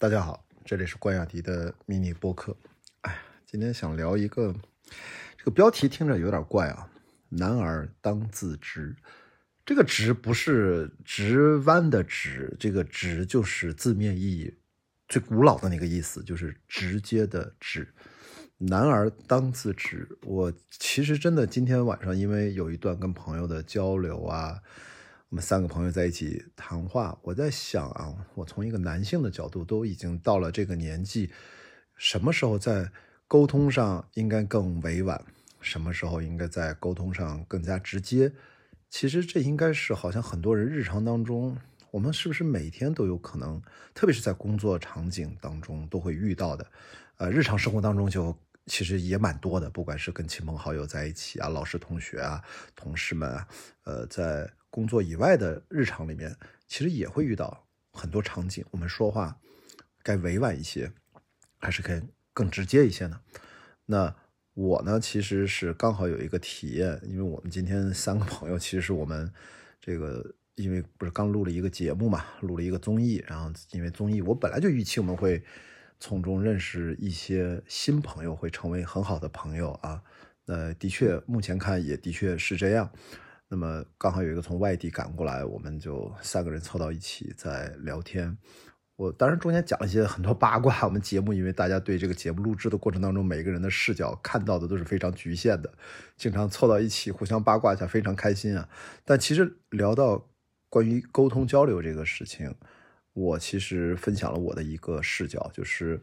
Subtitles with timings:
[0.00, 2.56] 大家好，这里是关雅迪的迷你播客。
[3.00, 4.54] 哎，今天想聊一个，
[5.36, 6.88] 这个标题听着有点怪啊。
[7.30, 8.94] 男儿当自直，
[9.66, 14.54] 这个直不是直弯的直，这个直就是字面意义
[15.08, 17.92] 最古老的那个意思，就是直接的直。
[18.56, 24.62] 男儿当自直，我其实真的今天晚上因为有一段跟朋友的交流啊。
[25.30, 31.30] 我们三个朋友在一起谈话，我在想啊，我从一个男性的角度，都已经到了这个年纪，
[31.96, 32.90] 什么时候在
[33.26, 35.22] 沟通上应该更委婉，
[35.60, 38.32] 什么时候应该在沟通上更加直接？
[38.88, 41.54] 其实这应该是好像很多人日常当中，
[41.90, 43.60] 我们是不是每天都有可能，
[43.92, 46.66] 特别是在工作场景当中都会遇到的，
[47.18, 48.34] 呃，日常生活当中就
[48.64, 52.42] 其实也蛮多的，不管是跟亲朋好友在一起啊，老师、同学啊，
[52.74, 53.46] 同事们啊，
[53.84, 54.50] 呃，在。
[54.70, 56.36] 工作以外的日常里面，
[56.66, 58.64] 其实也会遇到很多场景。
[58.70, 59.38] 我们说话
[60.02, 60.92] 该委婉一些，
[61.58, 63.20] 还是该更直接一些呢？
[63.86, 64.14] 那
[64.54, 69.32] 我呢，其实是刚好有一个体验，因为我们今天三个朋友，其实是我们
[69.80, 75.42] 这个，因为不是刚录了一个节目嘛，录了一个综艺，然后因为综艺，我本来就预期我们会
[76.00, 80.02] 从中认识一些新朋友，会成为很好的朋友啊。
[80.44, 82.90] 那的确，目前看也的确是这样。
[83.48, 88.36] 那么刚好有一个从外地赶过来，我们就三个人凑到一起在聊天。
[88.96, 90.84] 我当然中间讲了一些很多八卦。
[90.84, 95.72] 我们节目因为大家对这个节目录制的过程当中，每个人的视角看到的都是非常局限的，
[96.16, 98.68] 经常凑到一起互相八卦一下，非常开心啊。
[99.04, 100.26] 但其实聊到
[100.68, 102.54] 关于沟通交流这个事情，
[103.12, 106.00] 我其实分享了我的一个视角，就是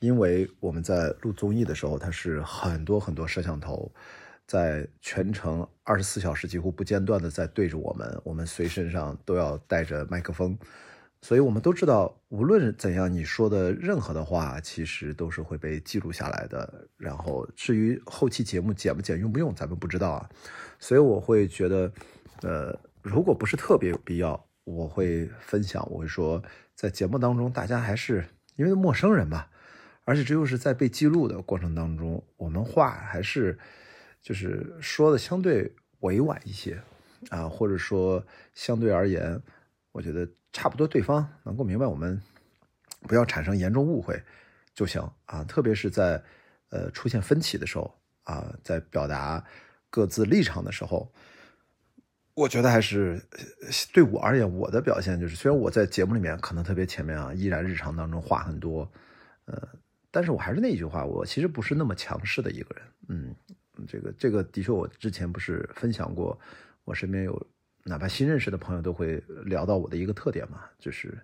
[0.00, 3.90] 因为我们在录综艺的时候，它是很多很多摄像头。
[4.46, 10.58] 在全程二十四小时几乎不间断的在对着我们，我们随身上都要带着麦克风，
[11.22, 16.86] 所以我们都知道，无论怎样你说的任何的话，其实都是会被记录下来的。
[16.98, 20.28] 然后至于后期节目剪不剪、用不用，咱们不知道啊。
[20.78, 21.90] 所以我会觉得，
[22.42, 26.42] 呃，如果不是特别有必要，我会分享，我会说，
[26.74, 28.26] 在节目当中，大家还是
[28.56, 29.46] 因为陌生人嘛，
[30.04, 33.58] 而且这又是在被记录的过程当中，我们话还是。
[34.22, 36.80] 就是说的相对委婉一些，
[37.28, 38.24] 啊，或者说
[38.54, 39.42] 相对而言，
[39.90, 42.22] 我觉得差不多，对方能够明白我们，
[43.00, 44.22] 不要产生严重误会
[44.74, 45.42] 就行啊。
[45.42, 46.22] 特别是在
[46.68, 49.44] 呃出现分歧的时候啊，在表达
[49.90, 51.12] 各自立场的时候，
[52.34, 53.20] 我觉得还是
[53.92, 58.88] 对我而言，我的表现就是，虽然我在节目里面可能特别前面啊，依然日常当中话很多，
[59.46, 59.68] 呃，
[60.12, 63.34] 但是我还是那句话，我其实不是那么强势的一个人，嗯。
[63.86, 66.38] 这个这个的确，我之前不是分享过，
[66.84, 67.46] 我身边有
[67.84, 71.18] 哪怕新认识的朋友都会聊到我的一个特点嘛，就是，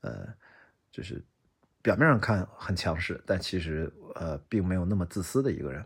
[0.00, 0.26] 呃，
[0.90, 1.22] 就是
[1.80, 5.84] 表面上看很强势，但其实呃并没有那么自私的一个人。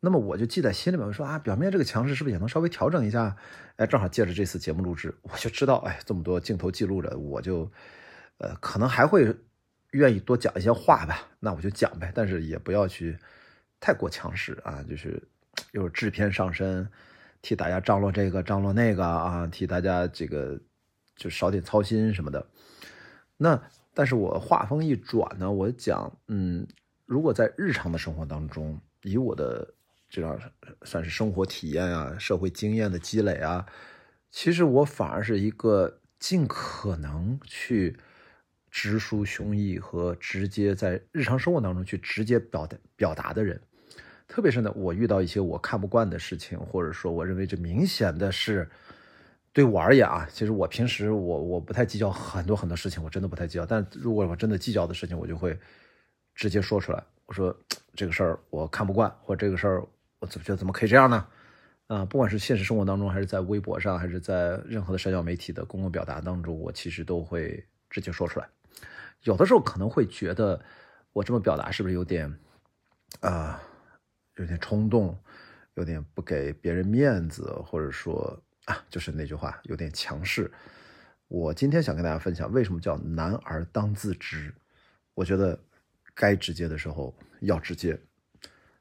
[0.00, 3.36] 那么我就记在心里面，我说啊，表面这个强势是不是也能稍微调整一下？
[3.76, 7.70] 哎，正好借着这次节目录制，我就知道，哎，这么多镜头记录着，我就
[8.38, 9.36] 呃可能还会
[9.92, 13.16] 愿意多讲一些话吧，那我就讲呗，但是也不要去。
[13.82, 15.20] 太过强势啊，就是
[15.72, 16.88] 又是制片上身，
[17.42, 20.56] 替大家张罗这个张罗那个啊，替大家这个
[21.16, 22.46] 就少点操心什么的。
[23.36, 23.60] 那
[23.92, 26.64] 但是我话锋一转呢，我讲，嗯，
[27.06, 29.74] 如果在日常的生活当中，以我的
[30.08, 30.38] 这样
[30.84, 33.66] 算是生活体验啊、社会经验的积累啊，
[34.30, 37.98] 其实我反而是一个尽可能去。
[38.74, 43.60] 直抒胸臆和直接在日常生活当中去直接表达表达的人，
[44.32, 48.66] 特别是呢，我遇到一些我看不惯的事情，或者说我认为这明显的是
[49.52, 53.66] 对我而言啊，其实我平时我我不太计较很多很多事情，我真的不太计较。
[53.66, 55.54] 但如果我真的计较的事情，我就会
[56.34, 57.04] 直接说出来。
[57.26, 57.54] 我说
[57.94, 59.86] 这个事儿我看不惯，或者这个事儿
[60.20, 61.26] 我怎么觉得怎么可以这样呢？
[61.88, 68.48] 啊，不管是现实生活当中，还是在微博上，还是在任何的社交媒体的公共表达当中，我其实都会直接说出来。
[69.24, 70.58] 有的时候可能会觉得
[71.12, 72.34] 我这么表达是不是有点
[73.20, 73.62] 啊，
[74.36, 75.18] 有点冲动，
[75.74, 80.50] 有点不给别人面子，或者说啊，就是那句话有点强势。
[81.28, 84.54] 我今天想跟大家分享，为什么叫男儿当自直？
[85.14, 85.58] 我觉得
[86.14, 87.98] 该直接的时候要直接，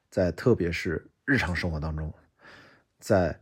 [0.09, 2.13] 在特别是日常生活当中，
[2.99, 3.39] 在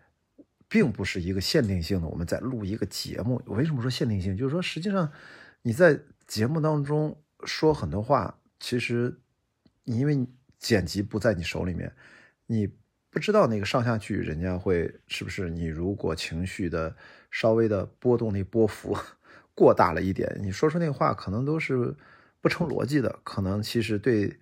[0.68, 3.42] 并不是一个限定性的，我们在录一个节目。
[3.48, 4.38] 为什么说限定性？
[4.38, 5.12] 就是说实际上
[5.62, 6.00] 你在。
[6.30, 9.20] 节目当中说很多话，其实
[9.86, 10.28] 因为
[10.60, 11.92] 剪辑不在你手里面，
[12.46, 12.70] 你
[13.10, 16.96] 不知道那个上下句人家会是不是你如果情绪的
[17.32, 18.96] 稍微的波动那波幅
[19.56, 21.96] 过大了一点，你说出那话可能都是
[22.42, 24.38] 不成逻辑的，可能其实对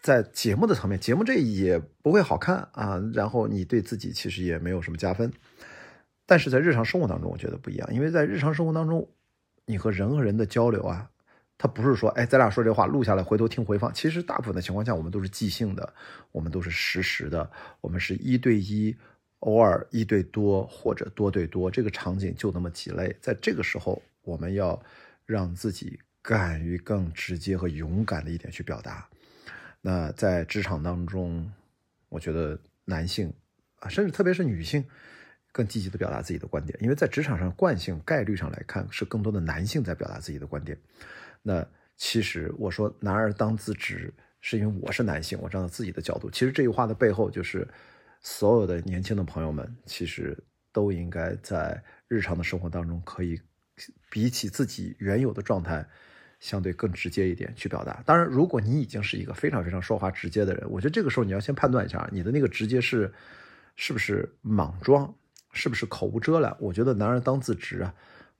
[0.00, 2.98] 在节目的层面，节目这也不会好看啊。
[3.12, 5.32] 然后你对自己其实也没有什么加分。
[6.26, 9.08] 但是在日常生活当中，我觉得不一样，因为在日常生活当中，
[9.66, 11.10] 你和人和人的交流啊，
[11.56, 13.92] 他不是说，哎，咱俩说这话录下来，回头听回放。
[13.94, 15.94] 其实大部分的情况下，我们都是即兴的，
[16.32, 18.96] 我们都是实时的，我们是一对一，
[19.40, 23.16] 偶尔一对多或者多对多，这个场景就那么几类。
[23.20, 24.82] 在这个时候，我们要
[25.24, 29.08] 让自己敢于更直接和勇敢的一点去表达。
[29.80, 31.52] 那在职场当中，
[32.08, 33.32] 我觉得男性
[33.80, 34.84] 啊，甚至特别是女性。
[35.52, 40.76] 更积极的表达自己的观点，因为在职场上惯性概率上来看，是更多的男性在表达自己的观点。
[41.46, 41.64] 那
[41.94, 46.30] 其实我说“男儿当自直”，是因为我是男性，我站在自己的角度。
[46.30, 47.68] 其实这句话的背后，就是
[48.22, 50.36] 所有的年轻的朋友们，其实
[50.72, 53.38] 都应该在日常的生活当中，可以
[54.10, 55.86] 比起自己原有的状态，
[56.40, 58.02] 相对更直接一点去表达。
[58.06, 63.12] 当然，如果你已经是一个非常非常说话直接的人，我觉得这个时候你要先判断一下，你的那个直接是
[63.76, 65.14] 是不是莽撞。
[65.56, 66.56] 是不是口无遮拦？
[66.58, 67.94] 我觉得男儿当自直啊。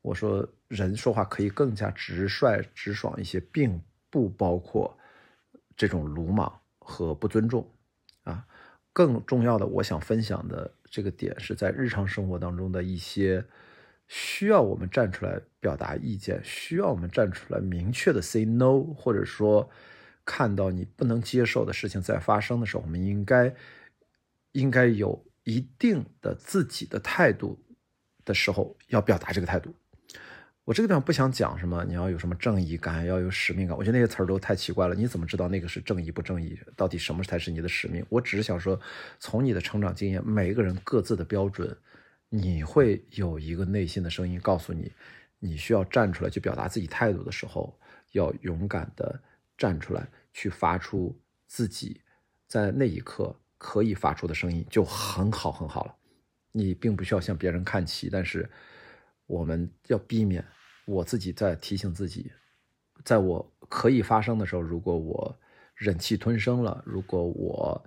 [0.04, 3.80] 我说人说话可以更加直率、直爽一些，并
[4.10, 4.98] 不包括
[5.74, 7.66] 这种鲁莽和不尊重
[8.24, 8.44] 啊。
[8.92, 13.44] 更重要的，我想分享的这个点是在日常生活当中的一些
[14.06, 19.70] 需要我们站出来表达意见，需要我们站出来明确的 say no，或者说
[20.24, 23.54] 看到你不能接受的事情在发生的时候，我们应该
[24.52, 25.24] 应该有。
[25.46, 27.62] 一定的自己的态度
[28.24, 29.74] 的时候，要表达这个态度。
[30.64, 33.76] 我这个地方不想讲什么，你要有什么正义感，要有使命感。
[33.76, 34.94] 我觉得那些词儿都太奇怪了。
[34.94, 36.58] 你怎么知道那个是正义不正义？
[36.74, 38.04] 到底什么才是你的使命？
[38.08, 38.80] 我只是想说，
[39.18, 41.76] 从你的成长经验，每一个人各自的标准，
[42.28, 44.90] 你会有一个内心的声音告诉你，
[45.38, 47.78] 你需要站出来去表达自己态度的时候，
[48.12, 49.20] 要勇敢的
[49.58, 51.14] 站出来去发出
[51.46, 52.00] 自己
[52.46, 53.34] 在那一刻。
[53.56, 55.94] 可以发出的声音就很好很好了，
[56.52, 58.46] 你并不需要向别人看齐，但是
[59.26, 60.44] 我们要避免
[60.86, 62.32] 我自己在提醒自己，
[63.04, 65.36] 在我可以发声的时候，如果我
[65.74, 67.84] 忍气吞声了，如果我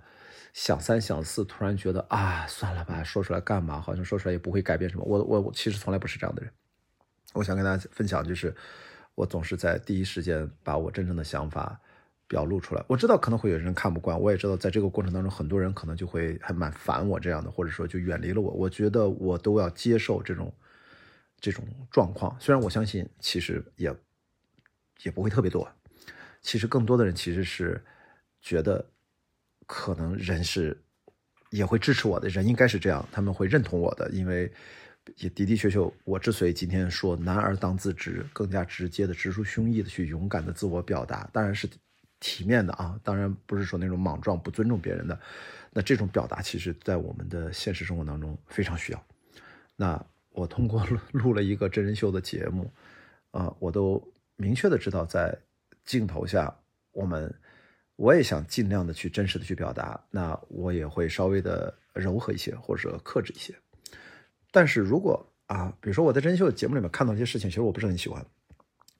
[0.52, 3.80] 想三想四，突然觉得啊算了吧，说出来干嘛？
[3.80, 5.04] 好像说出来也不会改变什么。
[5.04, 6.52] 我我我其实从来不是这样的人。
[7.34, 8.54] 我想跟大家分享，就是
[9.14, 11.80] 我总是在第一时间把我真正的想法。
[12.30, 18.50] 表露出来，我知道可能会有人看不惯，我也知道在这个过程当中，很多人可能就会还蛮烦我这样的，或者说就远离了我。
[18.50, 20.52] 我觉得我都要接受这种
[21.40, 23.94] 这种状况，虽然我相信其实也
[25.02, 25.70] 也不会特别多。
[26.42, 27.82] 其实更多的人其实是
[28.40, 28.84] 觉得
[29.66, 30.80] 可能人是
[31.50, 34.52] 也会支持我的，人应该是这样，他们会认同我的，因为
[35.16, 41.68] 也的的确确，我之所以今天说男儿当自直，更加直接的直抒胸臆的去勇敢的自我表达，当然是。
[42.20, 45.16] 体面的啊，当然不是说那种莽撞、不尊重别人的。
[45.70, 49.06] 那这种表达，其实在我们的现实生活当中非常需要。
[49.76, 50.04] 那
[50.38, 52.70] 我通过录 录了一个真人秀的节目，
[53.32, 54.02] 啊，我都
[54.36, 55.36] 明确的知道，在
[55.84, 56.54] 镜头下，
[56.92, 57.34] 我们
[57.96, 60.00] 我也想尽量的去真实的去表达。
[60.10, 63.54] 那我也会稍微的柔和一些，或者克制一些。
[64.50, 68.24] 但是如果啊，比如说我在真人秀节目里面看到一些事情，其实我不是很喜欢，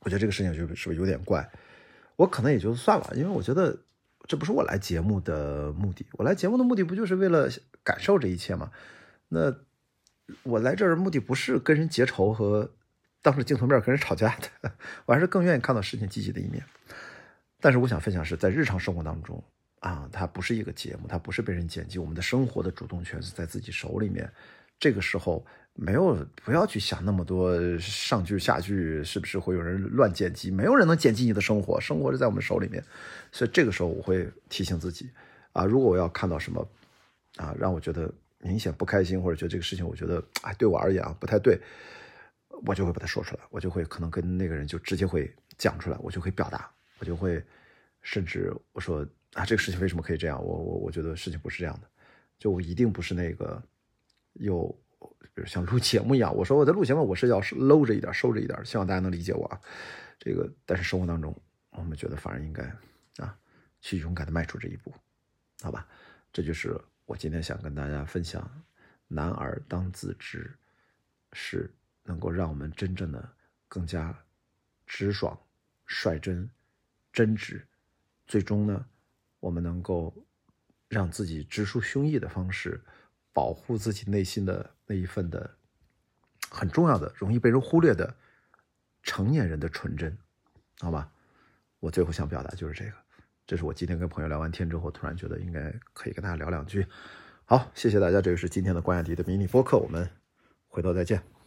[0.01, 1.49] 我觉得这个事情就是不是有点怪。
[2.17, 3.79] 我可能也就算了，因为我觉得
[4.27, 6.05] 这不是我来节目的目的。
[6.15, 7.49] 我来节目的目的不就是为了
[7.85, 8.73] 感受这一切吗？
[9.29, 9.55] 那
[10.43, 12.71] 我来这儿目的不是跟人结仇和
[13.23, 14.73] 当着镜头面跟人吵架的，
[15.07, 16.63] 我还是更愿意看到事情积极的一面。
[17.61, 19.43] 但是我想分享是在日常生活当中
[19.81, 24.31] 啊，它不是一个节目，它不是被人剪辑，我们的生活的主动权是在自己手里面。
[24.79, 25.45] 这个时候。
[25.81, 30.51] 没有，不要去想那么多上句下句是不是会有人乱剪辑？
[30.51, 32.83] 没有人能剪辑你的生活，生活是在我们手里面。
[33.31, 35.09] 所以这个时候我会提醒自己
[35.53, 36.69] 啊，如果我要看到什么
[37.37, 41.61] 啊，让我觉得明显不开心，或者觉得这个事情我觉得哎对我而言啊不太对，
[42.65, 47.43] 我就会把它说出来，我就会可能跟那个人就直接会讲出来，我就会表达，我就会
[48.03, 50.43] 甚至我说啊这个事情为什么可以这样？
[50.45, 51.89] 我我我觉得事情不是这样的，
[52.39, 53.63] 就我一定不是那个
[54.35, 54.79] 有。
[55.35, 59.61] 比如像录节目一样，我说我在录节目，我是要搂着一点，收着一点，希望大家能理解我啊。
[60.19, 61.33] 这个，但是生活当中，
[61.71, 62.65] 我们觉得反而应该
[63.19, 63.39] 啊，
[63.81, 64.93] 去勇敢的迈出这一步，
[65.63, 65.87] 好吧？
[66.33, 66.77] 这就是
[67.09, 68.47] 我今天想跟大家分享：
[69.07, 70.55] 男儿当自知，
[71.33, 73.27] 是能够让我们真正的
[73.67, 74.15] 更加
[74.87, 75.35] 直爽、
[75.87, 76.51] 率真、
[77.11, 77.63] 真挚，
[78.27, 78.85] 最终呢，
[79.41, 80.15] 我们能够
[80.87, 82.79] 让自己直抒胸臆的方式。
[83.33, 85.49] 保护自己内心的那一份的
[86.51, 88.15] 很重要的、容易被人忽略的
[89.03, 90.19] 成年人的纯真，
[90.81, 91.11] 好吧？
[91.79, 92.97] 我最后想表达就是这个，
[93.49, 96.87] 这是我今天跟朋友聊完天之后，突然觉得应该可以跟大家聊两句。
[97.47, 100.07] 好，谢谢大家，这个是今天的关雅迪的迷你播客，我们
[100.67, 101.38] 回头再见。